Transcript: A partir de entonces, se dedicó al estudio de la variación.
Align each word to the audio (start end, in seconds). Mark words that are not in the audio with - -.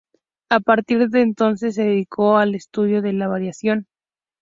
A 0.49 0.59
partir 0.59 1.09
de 1.09 1.21
entonces, 1.21 1.75
se 1.75 1.83
dedicó 1.83 2.37
al 2.37 2.55
estudio 2.55 3.03
de 3.03 3.13
la 3.13 3.27
variación. 3.27 3.85